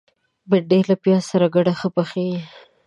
بېنډۍ 0.49 0.81
له 0.89 0.95
پیاز 1.03 1.23
سره 1.31 1.45
ګډه 1.55 1.73
ښه 1.79 1.87
پخیږي 1.95 2.41